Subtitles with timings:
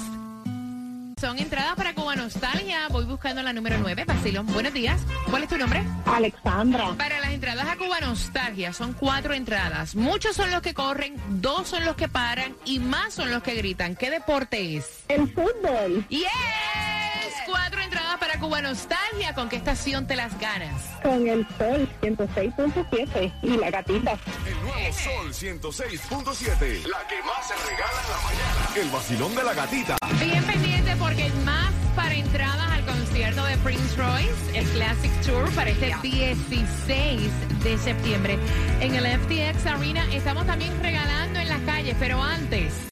[1.19, 1.93] Son entradas para
[2.33, 2.87] Nostalgia.
[2.89, 4.03] Voy buscando la número 9.
[4.05, 5.01] Basilón, buenos días.
[5.31, 5.83] ¿Cuál es tu nombre?
[6.05, 9.95] Alexandra, Para las entradas a Cuba Nostalgia son cuatro entradas.
[9.95, 13.55] Muchos son los que corren, dos son los que paran y más son los que
[13.55, 13.95] gritan.
[13.95, 14.85] ¿Qué deporte es?
[15.07, 16.27] el fútbol ¡Yes!
[17.47, 19.33] Cuatro entradas para Cuba Nostalgia.
[19.33, 20.83] ¿Con qué estación te las ganas?
[21.01, 24.17] con el sol 106.7 y la gatita.
[24.45, 26.85] El nuevo Sol 106.7.
[26.85, 28.75] La que más se regala en la mañana.
[28.75, 29.97] El vacilón de la gatita.
[30.19, 35.69] Bien pendiente porque más para entradas al concierto de Prince Royce, el Classic Tour para
[35.69, 37.29] este 16
[37.61, 38.39] de septiembre
[38.79, 40.05] en el FTX Arena.
[40.13, 42.88] Estamos también regalando en las calles, pero antes.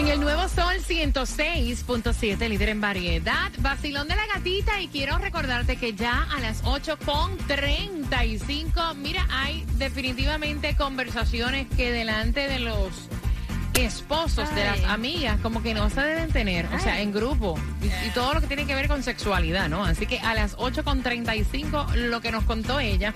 [0.00, 5.76] En el nuevo Sol 106.7, líder en variedad, vacilón de la gatita y quiero recordarte
[5.76, 13.10] que ya a las 8.35, mira, hay definitivamente conversaciones que delante de los
[13.74, 17.88] esposos de las amigas como que no se deben tener, o sea, en grupo y,
[18.06, 19.84] y todo lo que tiene que ver con sexualidad, ¿no?
[19.84, 23.12] Así que a las 8.35 lo que nos contó ella.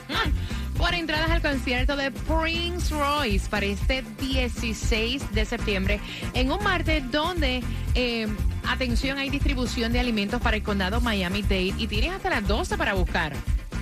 [0.76, 6.00] Por entradas al concierto de Prince Royce para este 16 de septiembre
[6.34, 7.62] en un martes donde,
[7.94, 8.26] eh,
[8.66, 12.94] atención, hay distribución de alimentos para el condado Miami-Dade y tienes hasta las 12 para
[12.94, 13.32] buscar.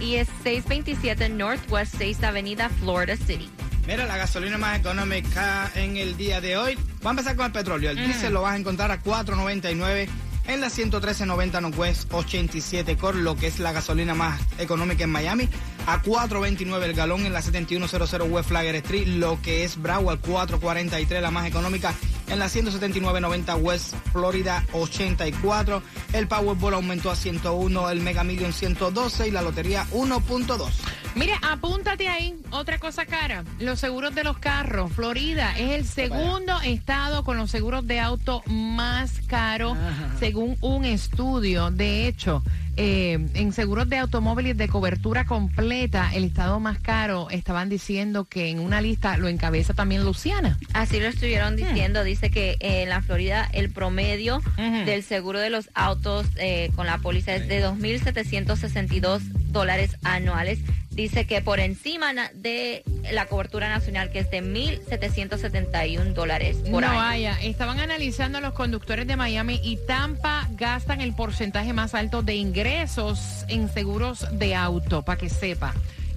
[0.01, 3.49] y es 627 Northwest 6 Avenida, Florida City.
[3.87, 6.75] Mira, la gasolina más económica en el día de hoy.
[7.03, 7.91] Vamos a empezar con el petróleo.
[7.91, 10.09] El diésel lo vas a encontrar a 4.99
[10.49, 15.49] en la 113.90 Northwest 87 Core, lo que es la gasolina más económica en Miami.
[15.87, 21.21] A 4.29 el galón en la 7100 West Flagger Street, lo que es Broward 4.43
[21.21, 21.93] la más económica
[22.29, 25.83] en la 179.90 West Florida 84.
[26.13, 30.71] El Powerball aumentó a 101, el Mega Million 112 y la lotería 1.2.
[31.15, 32.35] Mire, apúntate ahí.
[32.51, 33.45] Otra cosa cara.
[33.59, 34.93] Los seguros de los carros.
[34.93, 39.77] Florida es el segundo estado con los seguros de auto más caro,
[40.19, 41.71] según un estudio.
[41.71, 42.43] De hecho,
[42.79, 48.49] eh, en seguros de automóviles de cobertura completa, el estado más caro, estaban diciendo que
[48.49, 50.59] en una lista lo encabeza también Luciana.
[50.73, 52.05] Así lo estuvieron diciendo.
[52.05, 56.99] Dice que en la Florida el promedio del seguro de los autos eh, con la
[56.99, 60.59] póliza es de 2.762 dólares anuales.
[60.91, 62.83] Dice que por encima de
[63.13, 66.99] la cobertura nacional, que es de 1.771 dólares por no año.
[66.99, 72.35] vaya, estaban analizando los conductores de Miami y Tampa gastan el porcentaje más alto de
[72.35, 75.73] ingresos en seguros de auto, para que sepa.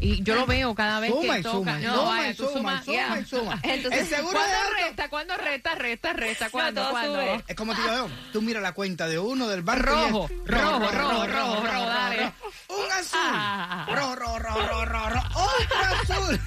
[0.06, 1.57] Y yo lo veo cada vez Suma que y toca.
[1.57, 3.19] suma, no, suma vaya, y tú suma, suma yeah.
[3.19, 3.60] y suma.
[3.63, 5.10] Entonces, el seguro de ¿Cuándo auto resta?
[5.10, 5.75] ¿Cuándo resta?
[5.75, 6.50] Resta, resta.
[6.50, 6.81] ¿Cuándo?
[6.81, 7.22] todo ¿Cuándo?
[7.22, 7.44] sube.
[7.48, 9.84] es como te digo, tú mira la cuenta de uno del banco.
[9.86, 12.31] Rojo, y es rojo, rojo, rojo, rojo, dale.
[12.69, 13.19] Un azul.
[13.22, 13.88] Ah.
[13.90, 15.28] Rojo, rojo, rojo, rojo, rojo, rojo.
[15.44, 16.40] Otro azul.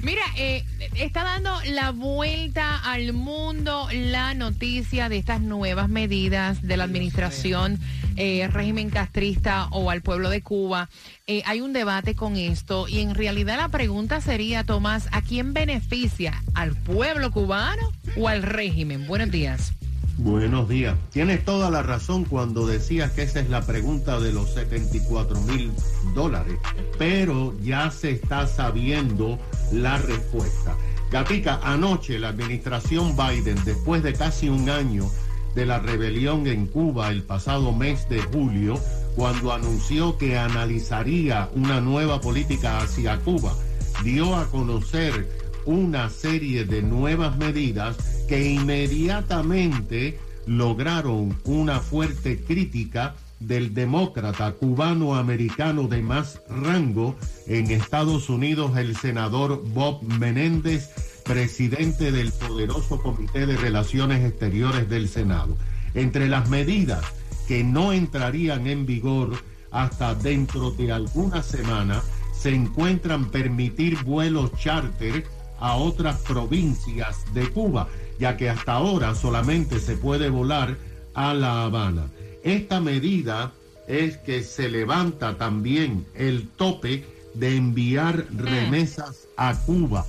[0.00, 0.64] Mira, eh,
[0.96, 7.78] está dando la vuelta al mundo la noticia de estas nuevas medidas de la administración
[8.16, 10.88] eh, régimen castrista o al pueblo de Cuba.
[11.26, 15.54] Eh, hay un debate con esto y en realidad la pregunta sería, Tomás, ¿a quién
[15.54, 16.42] beneficia?
[16.54, 19.06] ¿Al pueblo cubano o al régimen?
[19.06, 19.72] Buenos días.
[20.18, 20.96] Buenos días.
[21.10, 25.72] Tienes toda la razón cuando decías que esa es la pregunta de los 74 mil
[26.14, 26.58] dólares,
[26.98, 29.38] pero ya se está sabiendo
[29.72, 30.76] la respuesta.
[31.10, 35.10] Gatica, anoche la administración Biden, después de casi un año
[35.54, 38.78] de la rebelión en Cuba el pasado mes de julio,
[39.16, 43.54] cuando anunció que analizaría una nueva política hacia Cuba,
[44.02, 45.28] dio a conocer
[45.64, 47.96] una serie de nuevas medidas
[48.28, 57.16] que inmediatamente lograron una fuerte crítica del demócrata cubano-americano de más rango.
[57.46, 60.90] En Estados Unidos, el senador Bob Menéndez,
[61.24, 65.56] presidente del poderoso Comité de Relaciones Exteriores del Senado.
[65.94, 67.04] Entre las medidas
[67.46, 72.02] que no entrarían en vigor hasta dentro de alguna semana
[72.32, 75.24] se encuentran permitir vuelos charter
[75.58, 80.76] a otras provincias de Cuba, ya que hasta ahora solamente se puede volar
[81.14, 82.10] a La Habana.
[82.42, 83.52] Esta medida
[83.86, 87.04] es que se levanta también el tope
[87.34, 90.06] de enviar remesas a Cuba.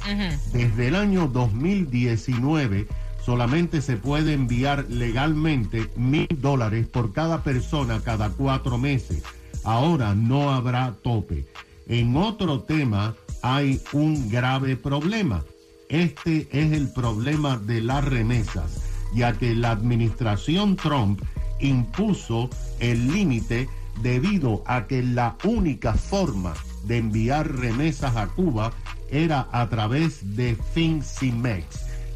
[0.51, 2.87] Desde el año 2019
[3.25, 9.23] solamente se puede enviar legalmente mil dólares por cada persona cada cuatro meses.
[9.63, 11.45] Ahora no habrá tope.
[11.87, 15.43] En otro tema hay un grave problema.
[15.89, 18.81] Este es el problema de las remesas,
[19.13, 21.21] ya que la administración Trump
[21.59, 22.49] impuso
[22.79, 23.69] el límite
[24.01, 28.73] debido a que la única forma de enviar remesas a Cuba
[29.09, 31.65] era a través de FinCimex.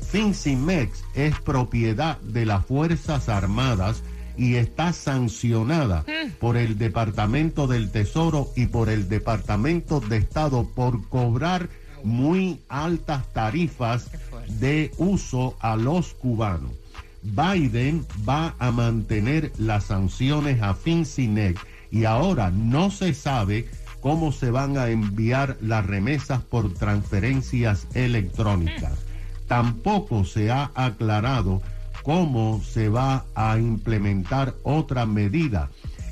[0.09, 4.03] FinCimex es propiedad de las Fuerzas Armadas
[4.37, 6.05] y está sancionada
[6.39, 11.69] por el Departamento del Tesoro y por el Departamento de Estado por cobrar
[12.03, 14.09] muy altas tarifas
[14.59, 16.71] de uso a los cubanos.
[17.23, 21.59] Biden va a mantener las sanciones a FinCimex
[21.91, 23.67] y ahora no se sabe
[24.01, 28.93] cómo se van a enviar las remesas por transferencias electrónicas.
[29.47, 31.61] Tampoco se ha aclarado
[32.03, 35.69] cómo se va a implementar otra medida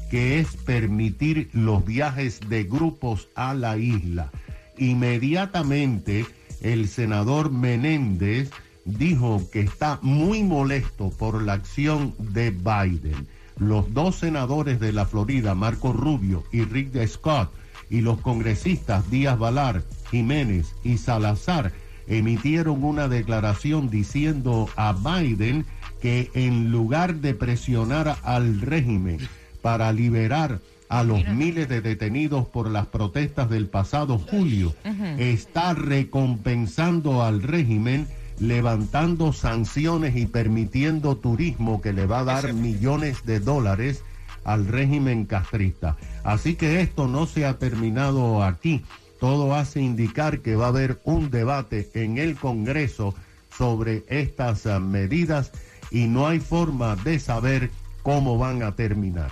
[0.09, 4.31] que es permitir los viajes de grupos a la isla.
[4.77, 6.25] Inmediatamente
[6.62, 8.51] el senador Menéndez
[8.86, 13.27] dijo que está muy molesto por la acción de Biden.
[13.57, 17.51] Los dos senadores de la Florida, Marco Rubio y Rick Scott,
[17.89, 21.72] y los congresistas Díaz Valar, Jiménez y Salazar
[22.08, 25.65] emitieron una declaración diciendo a Biden
[26.01, 29.20] que en lugar de presionar al régimen
[29.62, 34.75] para liberar a los miles de detenidos por las protestas del pasado julio,
[35.18, 38.08] está recompensando al régimen
[38.39, 44.04] levantando sanciones y permitiendo turismo que le va a dar millones de dólares
[44.45, 45.97] al régimen castrista.
[46.23, 48.85] Así que esto no se ha terminado aquí.
[49.19, 53.13] Todo hace indicar que va a haber un debate en el Congreso
[53.57, 55.51] sobre estas ah, medidas
[55.91, 57.71] y no hay forma de saber
[58.03, 59.31] cómo van a terminar.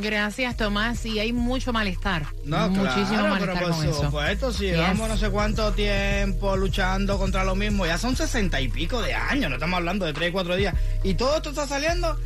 [0.00, 1.04] Gracias, Tomás.
[1.06, 2.26] Y hay mucho malestar.
[2.44, 4.02] No, Muchísimo claro, pero malestar por con eso.
[4.04, 4.76] supuesto, si Yes.
[4.76, 9.14] llevamos no sé cuánto tiempo luchando contra lo mismo, ya son sesenta y pico de
[9.14, 12.18] años, no estamos hablando de tres, cuatro días, y todo esto está saliendo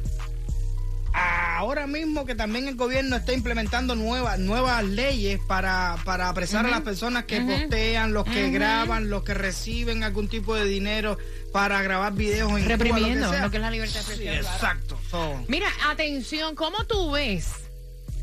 [1.58, 6.70] ahora mismo que también el gobierno está implementando nuevas nuevas leyes para, para apresar a
[6.70, 11.18] las personas que postean, los que graban, los que reciben algún tipo de dinero
[11.52, 14.34] para grabar videos en Cuba, Reprimiendo lo que, lo que es la libertad de expresión.
[14.36, 15.00] exacto.
[15.10, 15.44] so.
[15.48, 17.48] Mira, atención, ¿cómo tú ves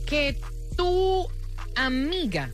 [0.06, 0.39] que
[0.77, 1.27] tu
[1.75, 2.54] amiga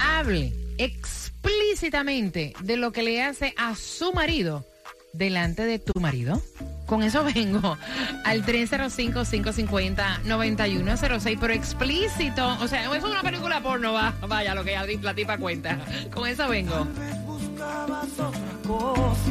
[0.00, 4.66] hable explícitamente de lo que le hace a su marido
[5.12, 6.42] delante de tu marido?
[6.86, 7.76] Con eso vengo
[8.24, 12.56] al 305-550-9106, pero explícito.
[12.60, 15.78] O sea, es una película porno, va, vaya, lo que ya la tipa cuenta.
[16.12, 16.86] Con eso vengo.
[17.26, 19.30] buscabas otra cosa.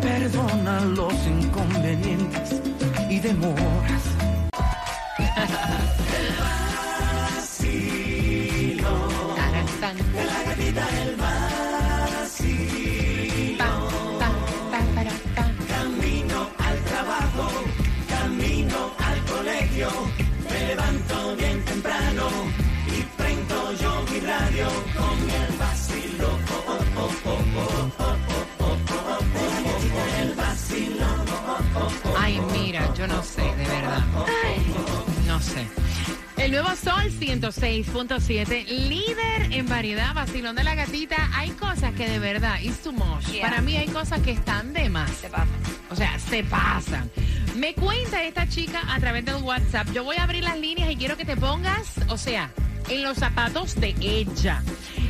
[0.00, 2.60] Perdona los inconvenientes
[3.08, 4.17] y demoras.
[32.98, 34.04] Yo no sé, de verdad.
[35.26, 35.66] No sé.
[36.36, 41.30] El nuevo Sol 106.7, líder en variedad, vacilón de la gatita.
[41.32, 43.24] Hay cosas que de verdad, it's too much.
[43.30, 43.48] Yeah.
[43.48, 45.10] Para mí hay cosas que están de más.
[45.12, 45.46] Se pasa.
[45.90, 47.08] O sea, se pasan.
[47.56, 49.88] Me cuenta esta chica a través del WhatsApp.
[49.92, 52.50] Yo voy a abrir las líneas y quiero que te pongas, o sea,
[52.88, 54.62] en los zapatos de ella.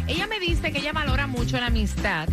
[0.07, 2.29] Ella me dice que ella valora mucho la amistad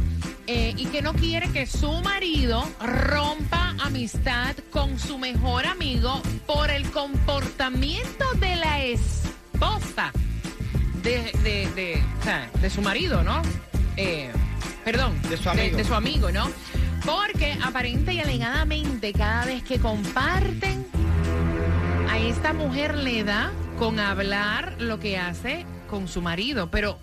[0.48, 6.70] eh, y que no quiere que su marido rompa amistad con su mejor amigo por
[6.70, 10.12] el comportamiento de la esposa
[11.04, 12.04] de, de, de,
[12.62, 13.42] de su marido, ¿no?
[13.98, 14.32] Eh,
[14.84, 15.78] perdón, De su amigo.
[15.78, 16.48] de su amigo, ¿no?
[17.06, 20.86] Porque aparente y alegadamente cada vez que comparten,
[22.10, 26.98] a esta mujer le da con hablar lo que hace con su marido, pero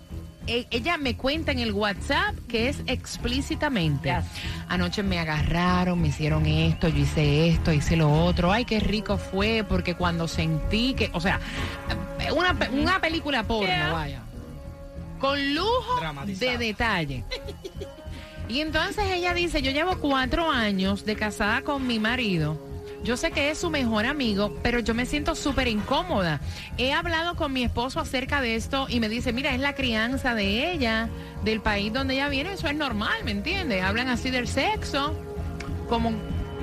[0.47, 4.09] ella me cuenta en el WhatsApp que es explícitamente.
[4.09, 4.25] Yes.
[4.67, 8.51] Anoche me agarraron, me hicieron esto, yo hice esto, hice lo otro.
[8.51, 11.39] Ay, qué rico fue, porque cuando sentí que, o sea,
[12.35, 13.91] una, pe- una película porno, Yeah.
[13.93, 14.21] vaya.
[15.19, 17.23] Con lujo de detalle.
[18.49, 22.59] Y entonces ella dice, yo llevo cuatro años de casada con mi marido.
[23.03, 26.39] Yo sé que es su mejor amigo, pero yo me siento súper incómoda.
[26.77, 30.35] He hablado con mi esposo acerca de esto y me dice, mira, es la crianza
[30.35, 31.09] de ella,
[31.43, 33.83] del país donde ella viene, eso es normal, ¿me entiendes?
[33.83, 35.13] Hablan así del sexo,
[35.89, 36.13] como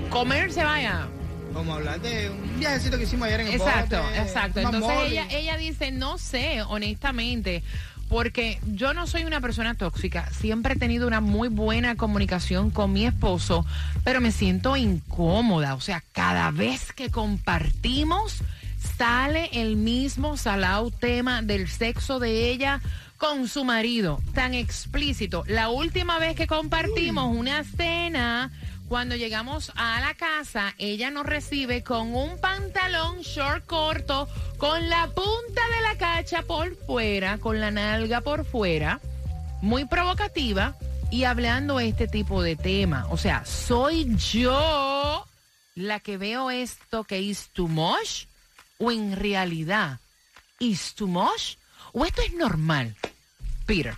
[0.09, 1.09] comerse, vaya.
[1.53, 4.61] Como hablar de un viajecito que hicimos ayer en el Exacto, bote, exacto.
[4.61, 7.63] Entonces ella, ella dice, no sé, honestamente,
[8.11, 12.93] porque yo no soy una persona tóxica, siempre he tenido una muy buena comunicación con
[12.93, 13.65] mi esposo,
[14.03, 18.43] pero me siento incómoda, o sea, cada vez que compartimos
[18.99, 22.81] sale el mismo salado tema del sexo de ella
[23.17, 25.45] con su marido, tan explícito.
[25.47, 28.51] La última vez que compartimos una cena,
[28.91, 34.29] cuando llegamos a la casa, ella nos recibe con un pantalón short corto,
[34.59, 39.01] con la punta de la cacha por fuera, con la nalga por fuera,
[39.63, 40.77] muy provocativa
[41.09, 43.07] y hablando este tipo de tema.
[43.11, 45.25] O sea, soy yo
[45.77, 48.27] la que veo esto que es too much
[48.79, 50.01] o en realidad
[50.59, 51.59] is too much
[51.93, 52.97] o esto es normal.
[53.67, 53.95] Peter.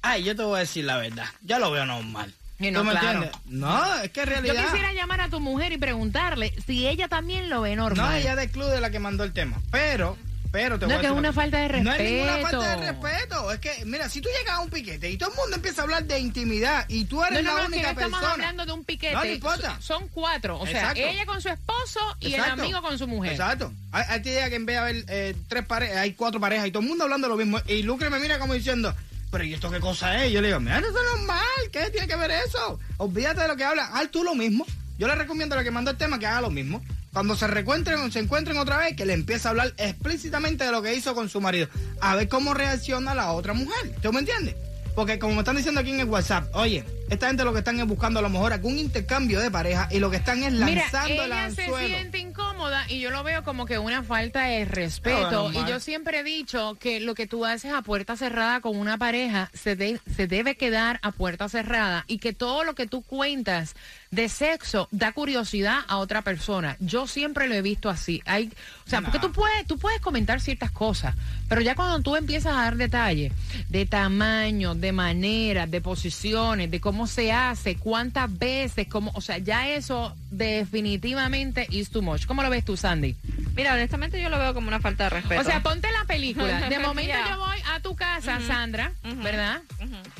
[0.00, 1.26] Ay, yo te voy a decir la verdad.
[1.42, 2.32] Yo lo veo normal.
[2.58, 3.08] Y no, ¿Tú me claro.
[3.24, 3.40] entiendes?
[3.46, 4.64] No, es que en Yo realidad...
[4.66, 8.20] quisiera llamar a tu mujer y preguntarle si ella también lo ve No, normal.
[8.20, 9.60] ella del club de la que mandó el tema.
[9.72, 10.16] Pero,
[10.52, 12.60] pero te No, voy a que decir es una falta de No es ninguna respeto.
[12.62, 13.52] falta de respeto.
[13.52, 15.84] Es que, mira, si tú llegas a un piquete y todo el mundo empieza a
[15.84, 18.32] hablar de intimidad y tú No, eres no, la no, que no única estamos persona.
[18.32, 19.14] hablando de un piquete.
[19.14, 19.76] No, no importa.
[19.80, 20.60] Son cuatro.
[20.60, 22.54] O sea, ella con su esposo y Exacto.
[22.54, 23.32] el amigo con su mujer.
[23.32, 23.72] Exacto.
[23.90, 26.82] Hay, hay que en vez de haber eh, tres parejas, hay cuatro parejas y todo
[26.82, 27.58] el mundo hablando lo mismo.
[27.66, 28.94] Y Lucre me mira como diciendo,
[29.32, 30.30] pero ¿y esto qué cosa es?
[30.30, 31.40] Yo le digo, mira, eso es normal.
[31.72, 32.78] ¿Qué tiene que ver eso?
[32.98, 33.88] Olvídate de lo que hablan.
[33.94, 34.66] Haz tú lo mismo.
[34.98, 36.82] Yo le recomiendo a la que mandó el tema que haga lo mismo.
[37.14, 40.82] Cuando se reencuentren, se encuentren otra vez, que le empiece a hablar explícitamente de lo
[40.82, 41.68] que hizo con su marido.
[42.00, 43.96] A ver cómo reacciona la otra mujer.
[44.02, 44.54] ¿Tú me entiendes?
[44.94, 47.80] Porque como me están diciendo aquí en el WhatsApp, oye, esta gente lo que están
[47.80, 50.82] es buscando a lo mejor algún intercambio de pareja y lo que están es Mira,
[50.82, 51.96] lanzando el ella se anzuelo.
[51.96, 52.18] siente
[52.62, 55.50] incómoda y yo lo veo como que una falta de respeto.
[55.50, 58.76] No, y yo siempre he dicho que lo que tú haces a puerta cerrada con
[58.76, 62.86] una pareja se, de- se debe quedar a puerta cerrada y que todo lo que
[62.86, 63.74] tú cuentas
[64.12, 66.76] de sexo da curiosidad a otra persona.
[66.80, 68.22] Yo siempre lo he visto así.
[68.26, 68.52] Hay,
[68.86, 69.06] o sea, No.
[69.10, 71.14] porque tú puedes, tú puedes comentar ciertas cosas,
[71.48, 73.32] pero ya cuando tú empiezas a dar detalles
[73.70, 79.38] de tamaño, de manera, de posiciones, de cómo se hace, cuántas veces, cómo, o sea,
[79.38, 82.26] ya eso definitivamente is too much.
[82.26, 83.16] ¿Cómo lo ves tú, Sandy?
[83.54, 85.40] Mira, honestamente yo lo veo como una falta de respeto.
[85.40, 86.60] O sea, ponte la película.
[86.68, 88.92] De momento yo voy a tu casa, Sandra.
[89.22, 89.62] ¿verdad?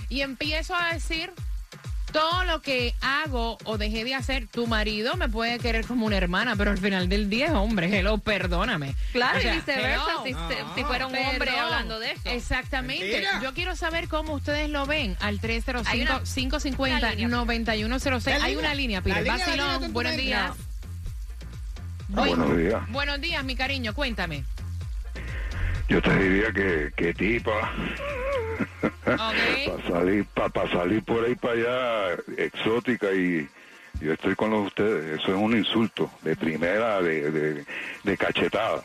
[0.09, 1.31] Y empiezo a decir
[2.13, 6.17] todo lo que hago o dejé de hacer, tu marido me puede querer como una
[6.17, 8.95] hermana, pero al final del día es hombre, hello, perdóname.
[9.13, 10.23] Claro, O sea, y viceversa, hello.
[10.25, 11.61] si, se- si fuera un hombre Perdón.
[11.65, 12.23] hablando de eso.
[12.31, 13.05] Exactamente.
[13.09, 13.41] Mentira.
[13.43, 16.23] Yo quiero saber cómo ustedes lo ven al Hay una- una línea.
[16.23, 18.39] 305-550-9106.
[18.39, 20.53] La Hay una línea, línea, Vacilón, buenos días.
[22.09, 22.23] No.
[22.23, 22.83] Buen- buenos días.
[22.91, 24.45] Buenos días, mi cariño, cuéntame.
[25.89, 27.73] Yo te diría que, que tipa.
[29.05, 33.49] Para salir, para salir por ahí para allá, exótica y
[34.01, 35.21] yo estoy con los ustedes.
[35.21, 37.65] Eso es un insulto de primera, de, de,
[38.03, 38.83] de cachetada.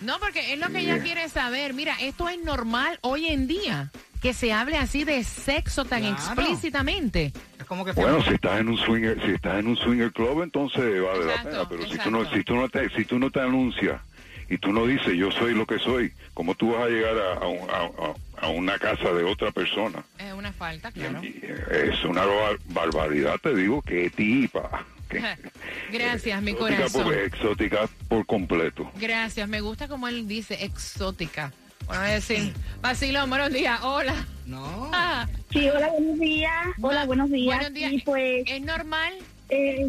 [0.00, 0.84] No, porque es lo que Sí.
[0.84, 1.72] ella quiere saber.
[1.72, 6.14] Mira, esto es normal hoy en día, que se hable así de sexo tan Claro.
[6.14, 7.32] explícitamente.
[7.58, 10.42] Es como que Bueno, si estás en un swinger, si estás en un swinger club,
[10.42, 11.68] entonces vale la Exacto, pena.
[11.68, 14.00] Pero si tú no, si tú no te, si tú no te anuncias
[14.48, 17.32] y tú no dices yo soy lo que soy, ¿cómo tú vas a llegar a,
[17.34, 20.04] a- a- a una casa de otra persona?
[20.18, 21.22] Es una falta, claro.
[21.22, 21.40] Y,
[21.70, 24.84] Es una bar- barbaridad, te digo, que tipa.
[25.08, 25.20] que-
[25.92, 27.04] Gracias, mi exótica corazón.
[27.04, 28.90] por, exótica por completo.
[29.00, 31.52] Gracias, me gusta como él dice, exótica.
[31.86, 34.14] Bueno, es decir, vacilón, buenos días, hola.
[34.46, 34.90] No.
[34.92, 36.52] Ah, Sí, hola, buenos días.
[36.82, 37.56] Hola, buenos días.
[37.56, 37.92] buenos días.
[37.92, 39.14] Y pues, ¿Es normal?
[39.48, 39.86] eh,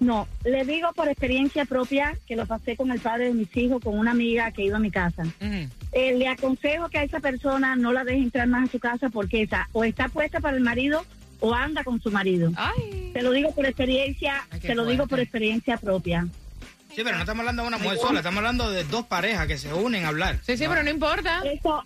[0.00, 3.82] no, le digo por experiencia propia que lo pasé con el padre de mis hijos,
[3.82, 5.24] con una amiga que iba a mi casa.
[5.92, 9.08] Eh, le aconsejo que a esa persona no la deje entrar más a su casa
[9.08, 11.04] porque esa o está puesta para el marido
[11.40, 12.52] o anda con su marido.
[12.56, 13.10] Ay.
[13.12, 16.26] Se lo digo por experiencia, Ay, se lo digo por experiencia propia.
[16.94, 19.58] Sí, pero no estamos hablando de una mujer sola, estamos hablando de dos parejas que
[19.58, 20.38] se unen a hablar.
[20.42, 21.42] Sí, sí, pero no importa.
[21.44, 21.84] Eso,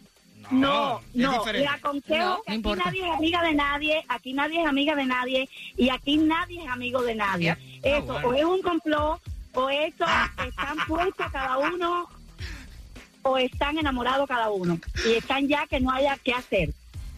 [0.52, 4.60] No, no, no, le aconsejo No, que aquí nadie es amiga de nadie, aquí nadie
[4.60, 7.56] es amiga de nadie y aquí nadie es amigo de nadie.
[7.82, 8.28] Eso, Ah, bueno.
[8.28, 9.20] o es un complot,
[9.54, 10.04] o eso,
[10.46, 12.06] están puestos cada uno,
[13.22, 16.70] o están enamorados cada uno, y están ya que no haya qué hacer.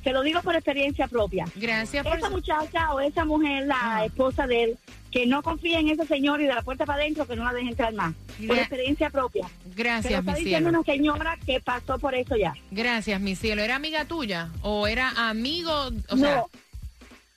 [0.03, 1.47] Se lo digo por experiencia propia.
[1.57, 4.79] Gracias por Esa muchacha o esa mujer, la esposa de él,
[5.15, 7.53] que no confía en ese señor y de la puerta para adentro, que no la
[7.53, 8.17] deje entrar más.
[8.49, 9.49] Por experiencia propia.
[9.77, 10.81] Gracias, está mi diciendo cielo.
[10.81, 12.53] una señora que pasó por eso ya.
[12.73, 13.63] Gracias, mi cielo.
[13.63, 15.71] ¿Era amiga tuya o era amigo?
[16.09, 16.43] O sea,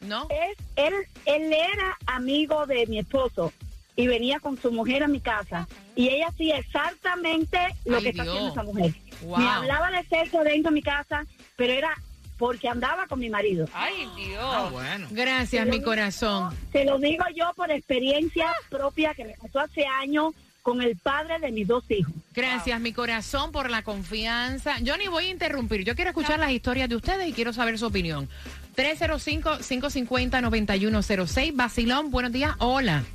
[0.01, 0.27] no, ¿no?
[0.31, 0.91] es, él,
[1.25, 3.53] él era amigo de mi esposo
[3.95, 5.67] y venía con su mujer a mi casa.
[5.95, 8.35] Y ella hacía exactamente lo Ay, que está Dios.
[8.37, 8.93] haciendo esa mujer.
[9.21, 9.37] Wow.
[9.37, 11.93] Me hablaba de sexo dentro de mi casa, pero era
[12.37, 13.69] porque andaba con mi marido.
[13.73, 14.41] Ay, Dios.
[14.41, 15.07] Ah, bueno.
[15.11, 16.55] Gracias, mi corazón.
[16.71, 21.39] Se lo digo yo por experiencia propia que me pasó hace años con el padre
[21.39, 22.13] de mis dos hijos.
[22.33, 24.79] Gracias, mi corazón, por la confianza.
[24.79, 25.85] Yo ni voy a interrumpir.
[25.85, 28.27] Yo quiero escuchar las historias de ustedes y quiero saber su opinión.
[28.75, 31.55] 305-550-9106.
[31.55, 32.53] Basilón, buenos días.
[32.59, 33.05] Hola.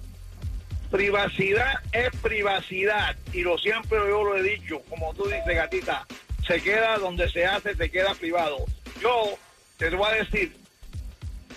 [0.91, 6.07] Privacidad es privacidad y lo siempre yo lo he dicho, como tú dices, gatita,
[6.47, 8.59] se queda donde se hace, se queda privado.
[9.03, 9.37] Yo
[9.79, 10.57] te voy a decir,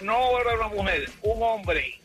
[0.02, 2.00] no era una mujer, un hombre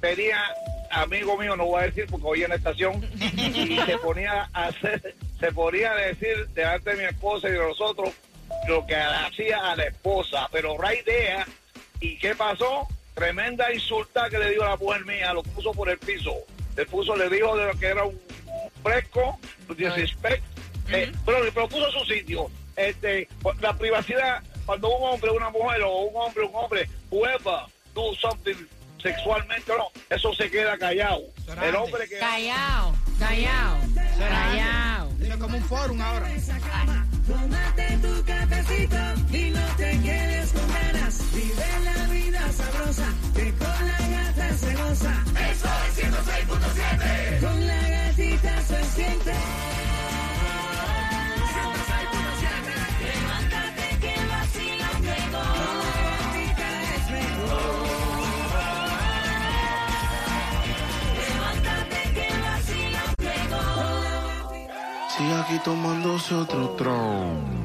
[0.00, 0.42] sería
[0.90, 3.02] amigo mío, no voy a decir porque hoy en la estación
[3.36, 7.58] y se ponía a hacer, se ponía a decir delante de mi esposa y de
[7.58, 8.10] nosotros
[8.68, 11.46] lo que hacía a la esposa, pero ra idea
[12.00, 12.88] ¿Y qué pasó?
[13.14, 16.34] Tremenda insulta que le dio a la mujer mía, lo puso por el piso.
[16.76, 18.18] Le puso, le dijo de lo que era un
[18.82, 20.42] fresco, un disrespect,
[20.88, 22.50] eh, pero le propuso su sitio.
[22.80, 23.28] Este,
[23.60, 27.60] la privacidad, cuando un hombre, una mujer o un hombre, un hombre, whoever
[27.94, 28.56] do something
[29.02, 31.22] sexualmente o no, eso se queda callado.
[31.62, 32.18] El hombre que...
[32.18, 33.76] Callao, callao.
[35.20, 36.28] Eso es como un forum ahora.
[37.26, 38.96] Tómate tu cafecito
[39.36, 41.34] y no te quedes con ganas.
[41.34, 45.24] Vive la vida sabrosa, que con la gata se goza.
[45.50, 47.40] Eso es 106.7.
[47.40, 49.32] Con la gatita se siente.
[65.50, 67.60] Aquí tomándose otro tron.